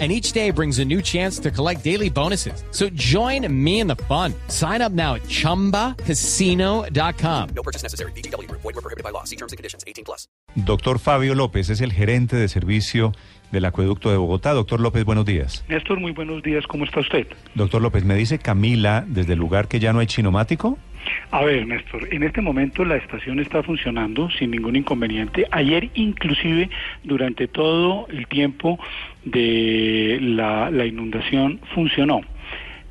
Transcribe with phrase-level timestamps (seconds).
[0.00, 2.64] And each day brings a new chance to collect daily bonuses.
[2.72, 4.34] So join me in the fun.
[4.48, 7.48] Sign up now at chumbacasino.com.
[7.54, 8.10] No purchase necessary.
[8.16, 8.50] BGW.
[8.50, 9.22] Void were prohibited by law.
[9.22, 9.84] See terms and conditions.
[9.86, 10.26] 18 plus.
[10.56, 13.12] Doctor Fabio López es el gerente de servicio
[13.50, 14.52] del acueducto de Bogotá.
[14.52, 15.64] Doctor López, buenos días.
[15.68, 17.26] Néstor, muy buenos días, ¿cómo está usted?
[17.54, 20.78] Doctor López, me dice Camila desde el lugar que ya no hay chinomático.
[21.30, 25.46] A ver, Néstor, en este momento la estación está funcionando sin ningún inconveniente.
[25.50, 26.70] Ayer, inclusive,
[27.02, 28.78] durante todo el tiempo
[29.24, 32.20] de la, inundación, funcionó.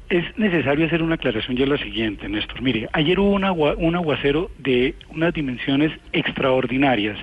[0.09, 2.61] Es necesario hacer una aclaración ya la siguiente, Néstor.
[2.61, 7.17] Mire, ayer hubo un, agua- un aguacero de unas dimensiones extraordinarias.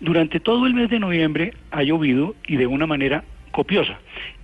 [0.00, 3.98] Durante todo el mes de noviembre ha llovido y de una manera copiosa.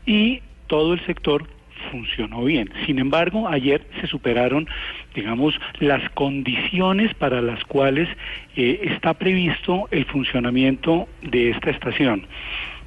[0.06, 1.46] Y todo el sector
[1.90, 2.70] funcionó bien.
[2.86, 4.68] Sin embargo, ayer se superaron,
[5.14, 8.08] digamos, las condiciones para las cuales
[8.56, 12.27] eh, está previsto el funcionamiento de esta estación.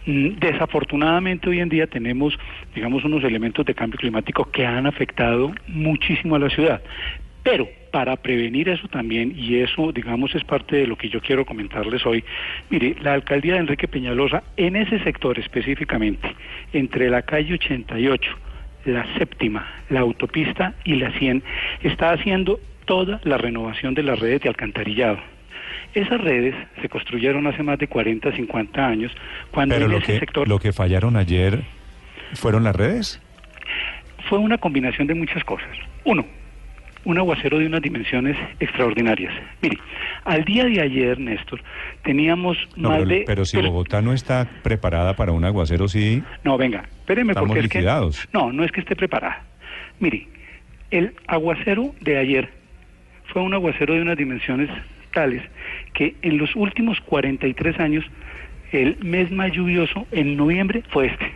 [0.05, 2.37] Mm, Desafortunadamente hoy en día tenemos,
[2.73, 6.81] digamos, unos elementos de cambio climático que han afectado muchísimo a la ciudad.
[7.43, 11.45] Pero para prevenir eso también, y eso, digamos, es parte de lo que yo quiero
[11.45, 12.23] comentarles hoy,
[12.69, 16.35] mire, la alcaldía de Enrique Peñalosa, en ese sector específicamente,
[16.73, 18.37] entre la calle 88,
[18.87, 21.43] la séptima, la autopista y la 100,
[21.83, 25.19] está haciendo toda la renovación de las redes de alcantarillado.
[25.93, 29.11] Esas redes se construyeron hace más de 40, 50 años,
[29.51, 31.63] cuando Pero en lo ese que, sector lo que fallaron ayer
[32.33, 33.21] fueron las redes.
[34.29, 35.69] fue una combinación de muchas cosas.
[36.03, 36.25] Uno,
[37.05, 39.33] un aguacero de unas dimensiones extraordinarias.
[39.61, 39.77] Mire,
[40.25, 41.61] al día de ayer, Néstor,
[42.03, 43.23] teníamos No, más pero, de...
[43.25, 46.21] pero si Bogotá no está preparada para un aguacero, sí.
[46.43, 47.77] No, venga, espéreme Estamos porque es que...
[47.79, 48.27] liquidados.
[48.33, 49.43] No, no es que esté preparada.
[49.99, 50.27] Mire,
[50.91, 52.49] el aguacero de ayer
[53.33, 54.69] fue un aguacero de unas dimensiones
[55.13, 55.41] tales
[55.93, 58.05] que en los últimos 43 años
[58.71, 61.31] el mes más lluvioso en noviembre fue este.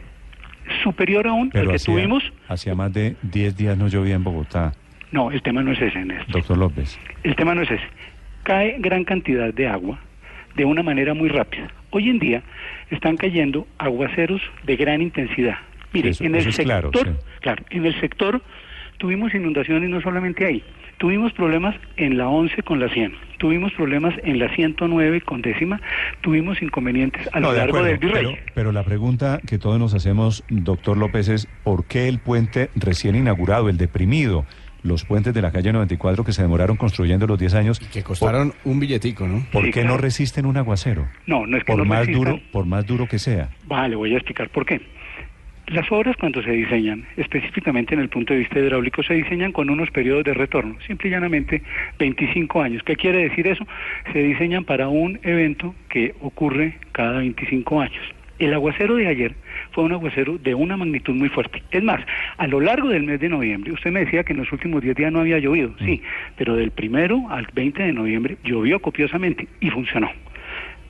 [0.84, 2.24] Superior aún Pero al que tuvimos...
[2.48, 4.74] hacía más de 10 días no llovía en Bogotá.
[5.12, 6.34] No, el tema no es ese, Néstor.
[6.36, 7.00] Doctor López.
[7.24, 7.84] El tema no es ese.
[8.44, 10.00] Cae gran cantidad de agua
[10.56, 11.68] de una manera muy rápida.
[11.92, 12.42] Hoy en día
[12.90, 15.56] están cayendo aguaceros de gran intensidad.
[15.94, 17.10] Mire, Eso- en el sector, claro, sí.
[17.42, 18.42] claro, en el sector
[18.98, 20.64] tuvimos inundaciones no solamente ahí.
[20.98, 25.82] Tuvimos problemas en la 11 con la 100, tuvimos problemas en la 109 con décima,
[26.22, 28.26] tuvimos inconvenientes a lo No, de largo acuerdo, del virrey.
[28.36, 32.70] pero, pero la pregunta que todos nos hacemos, doctor López, es ¿por qué el puente
[32.76, 34.46] recién inaugurado, el deprimido,
[34.84, 38.54] los puentes de la calle 94 que se demoraron construyendo los 10 años, Que costaron
[38.66, 39.44] un billetico, ¿no?
[39.52, 41.08] ¿por Sí, qué no resisten un aguacero?
[41.28, 42.24] No, no es que Por no más resistan.
[42.34, 43.50] duro, por más duro que sea.
[43.68, 44.82] Vale, voy a explicar por qué.
[45.68, 49.70] Las obras cuando se diseñan, específicamente en el punto de vista hidráulico, se diseñan con
[49.70, 51.62] unos periodos de retorno, simple y llanamente
[51.98, 52.84] 25 años.
[52.84, 53.66] ¿Qué quiere decir eso?
[54.12, 58.04] Se diseñan para un evento que ocurre cada 25 años.
[58.40, 59.36] El aguacero de ayer
[59.72, 61.64] fue un aguacero de una magnitud muy fuerte.
[61.72, 62.02] Es más,
[62.38, 64.96] a lo largo del mes de noviembre, usted me decía que en los últimos 10
[64.96, 66.02] días no había llovido, sí,
[66.38, 70.12] pero del primero al 20 de noviembre llovió copiosamente y funcionó.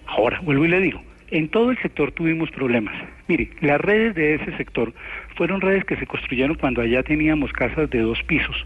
[0.07, 2.93] Ahora, vuelvo y le digo, en todo el sector tuvimos problemas.
[3.27, 4.93] Mire, las redes de ese sector
[5.35, 8.65] fueron redes que se construyeron cuando allá teníamos casas de dos pisos,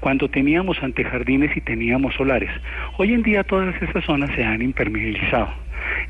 [0.00, 2.50] cuando teníamos antejardines y teníamos solares.
[2.98, 5.48] Hoy en día todas esas zonas se han impermeabilizado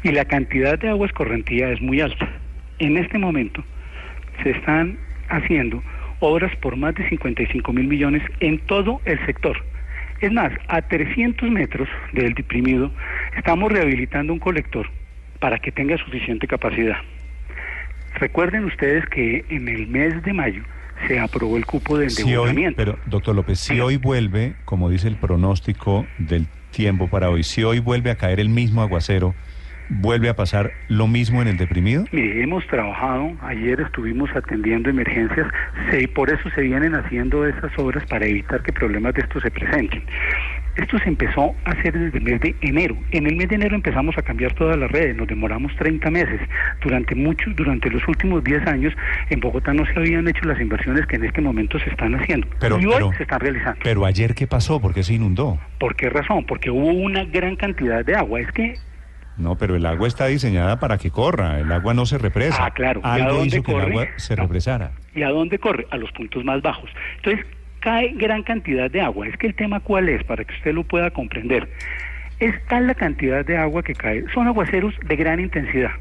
[0.02, 2.28] y la cantidad de agua escorrentía es muy alta.
[2.82, 3.62] En este momento
[4.42, 4.98] se están
[5.28, 5.80] haciendo
[6.18, 9.56] obras por más de 55 mil millones en todo el sector.
[10.20, 12.90] Es más, a 300 metros del deprimido
[13.36, 14.88] estamos rehabilitando un colector
[15.38, 16.96] para que tenga suficiente capacidad.
[18.18, 20.64] Recuerden ustedes que en el mes de mayo
[21.06, 22.76] se aprobó el cupo de Si endeudamiento.
[22.76, 27.62] pero doctor López, si hoy vuelve, como dice el pronóstico del tiempo para hoy, si
[27.62, 29.36] hoy vuelve a caer el mismo aguacero,
[30.00, 32.04] ¿vuelve a pasar lo mismo en el deprimido?
[32.12, 35.46] Mire, hemos trabajado, ayer estuvimos atendiendo emergencias,
[35.90, 39.42] se- y por eso se vienen haciendo esas obras para evitar que problemas de estos
[39.42, 40.02] se presenten.
[40.76, 42.96] Esto se empezó a hacer desde el mes de enero.
[43.10, 46.40] En el mes de enero empezamos a cambiar todas las redes, nos demoramos 30 meses.
[46.82, 48.94] Durante muchos, durante los últimos 10 años,
[49.28, 52.46] en Bogotá no se habían hecho las inversiones que en este momento se están haciendo.
[52.58, 53.80] Pero, y hoy pero- se están realizando.
[53.84, 54.80] Pero ayer, ¿qué pasó?
[54.80, 55.58] ¿Por qué se inundó?
[55.78, 56.46] ¿Por qué razón?
[56.46, 58.40] Porque hubo una gran cantidad de agua.
[58.40, 58.76] Es que
[59.38, 62.66] No, pero el agua está diseñada para que corra, el agua no se represa.
[62.66, 63.00] Ah, claro.
[63.02, 63.90] ¿Y a dónde hizo que el corre?
[63.90, 64.42] agua se No.
[64.42, 64.92] represara.
[65.14, 65.86] ¿Y a dónde corre?
[65.90, 66.90] A los puntos más bajos.
[67.16, 67.46] Entonces,
[67.80, 69.26] cae gran cantidad de agua.
[69.26, 71.68] Es que el tema cuál es, para que usted lo pueda comprender.
[72.40, 74.24] es tal la cantidad de agua que cae.
[74.34, 75.92] Son aguaceros de gran intensidad,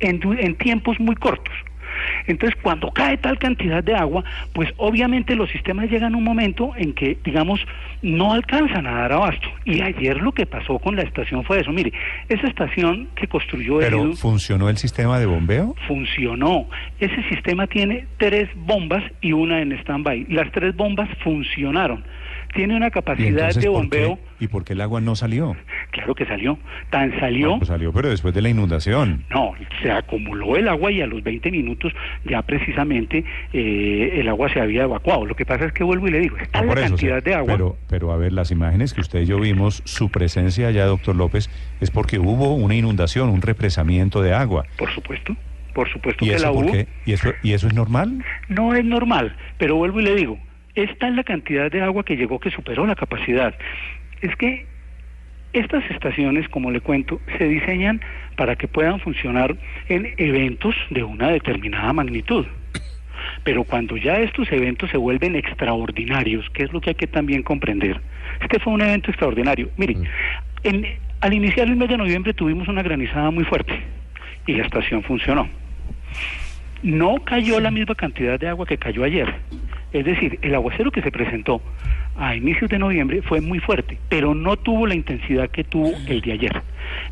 [0.00, 1.54] en, en tiempos muy cortos.
[2.26, 6.72] Entonces, cuando cae tal cantidad de agua, pues obviamente los sistemas llegan a un momento
[6.76, 7.60] en que, digamos,
[8.02, 9.48] no alcanzan a dar abasto.
[9.64, 11.70] Y ayer lo que pasó con la estación fue eso.
[11.72, 11.92] Mire,
[12.28, 15.74] esa estación que construyó Pero ¿funcionó el sistema de bombeo?
[15.86, 16.66] funcionó.
[16.98, 20.26] Ese sistema tiene tres bombas y una en stand-by.
[20.28, 22.04] Las tres bombas funcionaron.
[22.54, 24.18] Tiene una ¿Y capacidad entonces de bombeo.
[24.42, 25.54] ¿Y por qué el agua no salió?
[25.92, 26.58] Claro que salió.
[26.90, 27.50] Tan salió.
[27.50, 29.24] No, pues salió, pero después de la inundación.
[29.30, 31.92] No, se acumuló el agua y a los 20 minutos
[32.24, 35.26] ya precisamente eh, el agua se había evacuado.
[35.26, 37.24] Lo que pasa es que vuelvo y le digo, está No, la eso, cantidad sí.
[37.26, 37.52] de agua.
[37.54, 41.14] Pero, pero a ver, las imágenes que usted y yo vimos, su presencia allá, doctor
[41.14, 41.48] López,
[41.80, 44.64] es porque hubo una inundación, un represamiento de agua.
[44.76, 45.36] Por supuesto,
[45.72, 46.68] por supuesto ¿Y que eso la hubo.
[47.06, 48.24] ¿Y eso, ¿Y eso es normal?
[48.48, 50.36] No es normal, pero vuelvo y le digo,
[50.74, 53.54] esta es la cantidad de agua que llegó que superó la capacidad.
[54.22, 54.66] Es que
[55.52, 58.00] estas estaciones, como le cuento, se diseñan
[58.36, 59.54] para que puedan funcionar
[59.88, 62.46] en eventos de una determinada magnitud.
[63.44, 67.42] Pero cuando ya estos eventos se vuelven extraordinarios, que es lo que hay que también
[67.42, 68.00] comprender,
[68.40, 69.68] este fue un evento extraordinario.
[69.76, 69.96] Mire,
[70.62, 70.86] en-
[71.20, 73.74] al iniciar el mes de noviembre tuvimos una granizada muy fuerte
[74.46, 75.48] y la estación funcionó
[76.82, 79.32] no cayó la misma cantidad de agua que cayó ayer.
[79.92, 81.62] Es decir, el aguacero que se presentó
[82.16, 86.20] a inicios de noviembre fue muy fuerte, pero no tuvo la intensidad que tuvo el
[86.20, 86.62] de ayer.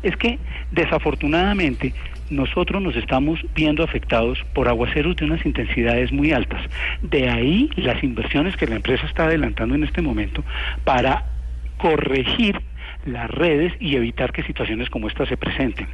[0.03, 0.37] Es que,
[0.71, 1.93] desafortunadamente,
[2.29, 6.61] nosotros nos estamos viendo afectados por aguaceros de unas intensidades muy altas.
[7.01, 10.43] De ahí las inversiones que la empresa está adelantando en este momento
[10.83, 11.25] para
[11.77, 12.61] corregir
[13.05, 15.87] las redes y evitar que situaciones como esta se presenten.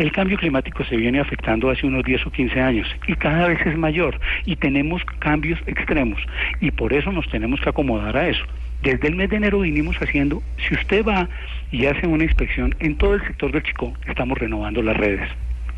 [0.00, 3.58] El cambio climático se viene afectando hace unos 10 o 15 años y cada vez
[3.66, 6.22] es mayor y tenemos cambios extremos
[6.58, 8.42] y por eso nos tenemos que acomodar a eso.
[8.82, 11.28] Desde el mes de enero vinimos haciendo, si usted va
[11.70, 15.28] y hace una inspección en todo el sector del Chico, estamos renovando las redes.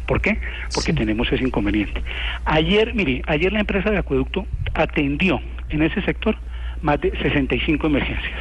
[0.07, 0.39] ¿Por qué?
[0.73, 2.01] Porque tenemos ese inconveniente.
[2.45, 6.37] Ayer, mire, ayer la empresa de acueducto atendió en ese sector
[6.81, 8.39] más de 65 emergencias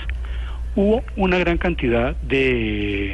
[0.76, 3.14] hubo una gran cantidad de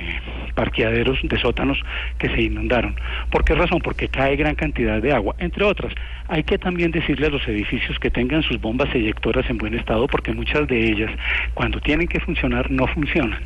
[0.57, 1.77] parqueaderos, de sótanos
[2.17, 2.95] que se inundaron.
[3.29, 3.79] ¿Por qué razón?
[3.79, 5.35] Porque cae gran cantidad de agua.
[5.37, 5.93] Entre otras,
[6.27, 10.07] hay que también decirle a los edificios que tengan sus bombas eyectoras en buen estado
[10.07, 11.11] porque muchas de ellas,
[11.53, 13.39] cuando tienen que funcionar, no funcionan.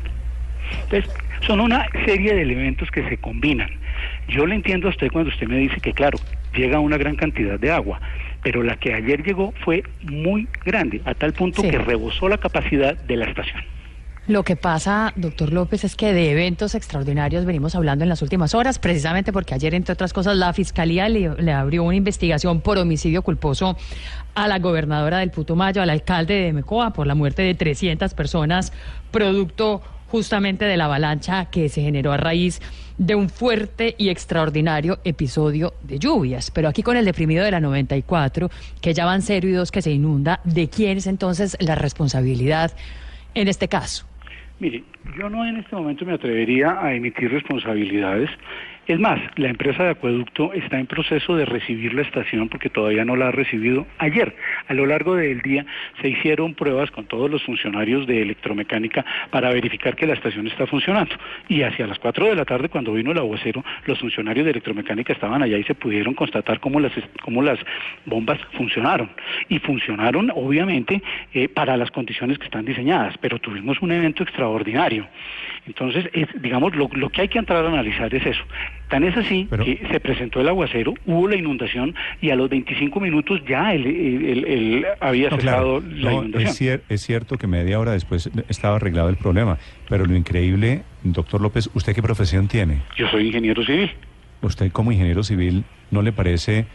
[0.84, 1.14] Entonces,
[1.46, 3.68] son una serie de elementos que se combinan.
[4.28, 6.18] Yo le entiendo a usted cuando usted me dice que, claro,
[6.56, 8.00] llega una gran cantidad de agua,
[8.42, 11.68] pero la que ayer llegó fue muy grande, a tal punto Sí.
[11.70, 13.62] que rebosó la capacidad de la estación.
[14.28, 18.54] Lo que pasa, doctor López, es que de eventos extraordinarios venimos hablando en las últimas
[18.54, 23.22] horas, precisamente porque ayer, entre otras cosas, la Fiscalía le, abrió una investigación por homicidio
[23.22, 23.76] culposo
[24.36, 28.72] a la gobernadora del Putumayo, al alcalde de Mecoa, por la muerte de 300 personas,
[29.10, 32.60] producto justamente de la avalancha que se generó a raíz
[32.98, 36.52] de un fuerte y extraordinario episodio de lluvias.
[36.52, 39.82] Pero aquí con el deprimido de la 94, que ya van cero y dos que
[39.82, 42.70] se inunda, ¿de quién es entonces la responsabilidad
[43.34, 44.11] en este caso?
[44.60, 44.84] Mire,
[45.18, 48.30] yo no en este momento me atrevería a emitir responsabilidades.
[48.86, 53.04] Es más, la empresa de acueducto está en proceso de recibir la estación porque todavía
[53.04, 53.86] no la ha recibido.
[53.98, 54.34] Ayer,
[54.68, 55.64] a lo largo del día,
[56.00, 60.66] se hicieron pruebas con todos los funcionarios de electromecánica para verificar que la estación está
[60.66, 61.14] funcionando.
[61.48, 65.12] Y hacia las 4 de la tarde, cuando vino el aguacero, los funcionarios de electromecánica
[65.12, 67.58] estaban allá y se pudieron constatar cómo las, cómo las
[68.06, 69.10] bombas funcionaron.
[69.48, 71.02] Y funcionaron, obviamente,
[71.34, 75.06] eh, para las condiciones que están diseñadas, pero tuvimos un evento extraordinario.
[75.66, 78.42] Entonces, es, digamos, lo, lo que hay que entrar a analizar es eso.
[78.88, 82.50] Tan es así Pero- que se presentó el aguacero, hubo la inundación y a los
[82.50, 84.44] 25 minutos ya el, el- el-
[85.00, 86.48] había No, cesado claro, la no, inundación.
[86.50, 90.82] es, cier- es cierto que media hora después estaba arreglado el problema, pero lo increíble,
[91.02, 92.82] doctor López, ¿usted qué profesión tiene?
[92.96, 93.90] Yo soy ingeniero civil.
[94.42, 96.66] ¿Usted como ingeniero civil no le parece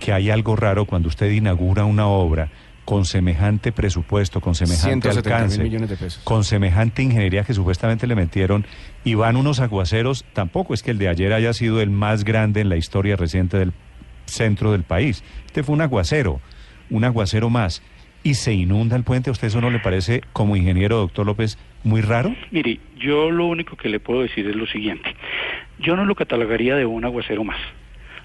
[0.00, 2.50] que hay algo raro cuando usted inaugura una obra
[2.84, 6.22] con semejante presupuesto, con semejante 170 mil alcance, millones de pesos.
[6.24, 8.64] con semejante ingeniería que supuestamente le metieron
[9.04, 10.24] y van unos aguaceros?
[10.32, 13.58] Tampoco es que el de ayer haya sido el más grande en la historia reciente
[13.58, 13.72] del
[14.24, 15.22] centro del país.
[15.46, 16.40] Este fue un aguacero,
[16.90, 17.82] un aguacero más.
[18.22, 21.56] Y se inunda el puente, ¿a usted eso no le parece, como ingeniero, doctor López,
[21.84, 22.34] muy raro?
[22.50, 25.14] Mire, yo lo único que le puedo decir es lo siguiente.
[25.78, 27.58] Yo no lo catalogaría de un aguacero más.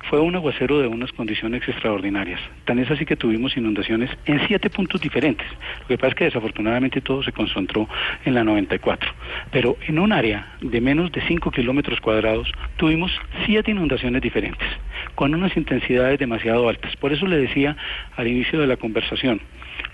[0.09, 2.39] Fue un aguacero de unas condiciones extraordinarias.
[2.65, 5.47] Tan es así que tuvimos inundaciones en siete puntos diferentes.
[5.81, 7.87] Lo que pasa es que desafortunadamente todo se concentró
[8.25, 9.09] en la 94.
[9.51, 13.11] Pero en un área de menos de 5 kilómetros cuadrados tuvimos
[13.45, 14.67] siete inundaciones diferentes,
[15.15, 16.95] con unas intensidades demasiado altas.
[16.97, 17.75] Por eso le decía
[18.15, 19.41] al inicio de la conversación,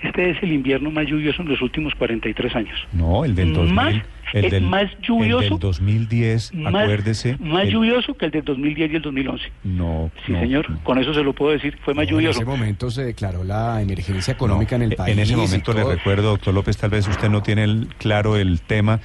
[0.01, 2.88] este es el invierno más lluvioso en los últimos 43 años.
[2.94, 3.96] No, el del 2000, Más,
[4.33, 5.50] El es del- más El lluvioso.
[5.50, 7.38] del 2010, más, acuérdese.
[7.39, 9.51] más el- lluvioso que el del 2010 y el 2011.
[9.63, 10.83] No, Sí, no, señor, no.
[10.83, 12.39] con eso se lo puedo decir, fue más No, en lluvioso.
[12.41, 15.13] ese momento se declaró la emergencia económica en el país.
[15.17, 18.62] En ese momento le recuerdo, doctor López, tal vez usted no tiene el- claro el
[18.62, 19.00] tema,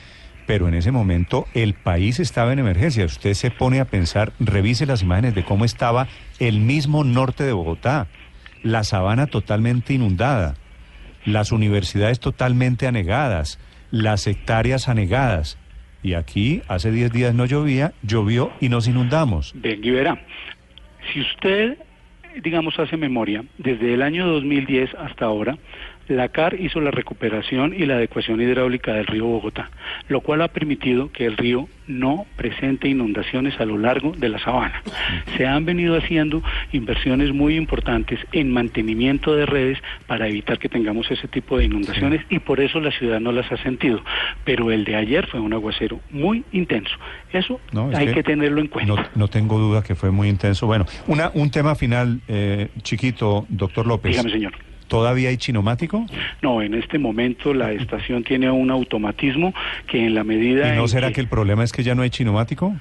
[0.47, 3.05] pero en ese momento el país estaba en emergencia.
[3.07, 6.07] Usted se pone a pensar, revise las imágenes de cómo estaba
[6.39, 8.09] el mismo norte de Bogotá,
[8.63, 10.55] la sabana totalmente inundada,
[11.25, 13.59] las universidades totalmente anegadas,
[13.95, 15.57] las hectáreas anegadas.
[16.03, 19.53] Y aquí hace 10 días no llovía, llovió y nos inundamos.
[19.55, 20.19] Venga y.
[21.13, 21.79] Si usted,
[22.43, 25.57] digamos, hace memoria, desde el año 2010 hasta ahora,
[26.09, 29.71] la CAR hizo la recuperación y la adecuación hidráulica del río Bogotá,
[30.09, 34.39] lo cual ha permitido que el río no presente inundaciones a lo largo de la
[34.39, 34.83] sabana.
[35.37, 36.43] Se han venido haciendo
[36.73, 42.23] inversiones muy importantes en mantenimiento de redes para evitar que tengamos ese tipo de inundaciones
[42.31, 44.01] y por eso la ciudad no las ha sentido.
[44.45, 46.95] Pero el de ayer fue un aguacero muy intenso.
[47.33, 48.95] Eso No, es hay que, tenerlo en cuenta.
[48.95, 50.67] No, no tengo duda que fue muy intenso.
[50.67, 54.13] Bueno, una, un tema final, eh, chiquito, doctor López.
[54.13, 54.53] Dígame, señor.
[54.89, 56.07] ¿Todavía hay chinomático?
[56.43, 59.55] No, en este momento la estación tiene un automatismo
[59.87, 62.11] que en la medida ¿Y no será que el problema es que ya no hay
[62.11, 62.75] chinomático?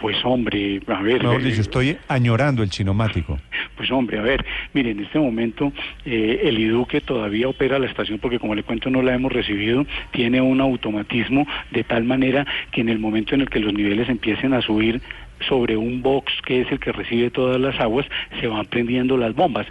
[0.00, 1.22] Pues hombre, a ver...
[1.22, 3.38] Mejor eh, dicho, estoy añorando el chinomático.
[3.76, 5.72] Pues hombre, a ver, mire, en este momento
[6.04, 9.86] eh, el IDUQE todavía opera la estación porque como le cuento no la hemos recibido,
[10.10, 14.08] tiene un automatismo de tal manera que en el momento en el que los niveles
[14.08, 15.00] empiecen a subir
[15.48, 18.06] sobre un box que es el que recibe todas las aguas,
[18.40, 19.66] se van prendiendo las bombas.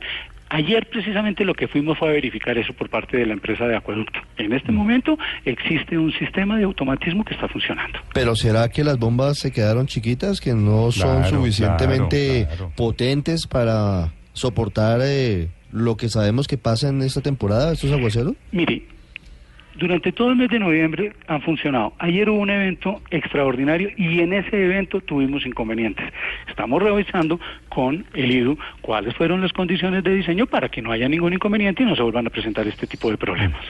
[0.53, 3.75] Ayer precisamente lo que fuimos fue a verificar eso por parte de la empresa de
[3.75, 4.19] acueducto.
[4.37, 7.97] En este momento existe un sistema de automatismo que está funcionando.
[8.13, 12.73] Pero ¿será que las bombas se quedaron chiquitas, que no son Claro, suficientemente claro, claro.
[12.75, 18.35] potentes para soportar eh, lo que sabemos que pasa en esta temporada, estos aguaceros?
[18.51, 18.83] Mire,
[19.75, 21.93] durante todo el mes de noviembre han funcionado.
[21.99, 26.05] Ayer hubo un evento extraordinario y en ese evento tuvimos inconvenientes.
[26.47, 27.39] Estamos revisando
[27.69, 31.83] con el IDU cuáles fueron las condiciones de diseño para que no haya ningún inconveniente
[31.83, 33.61] y no se vuelvan a presentar este tipo de problemas.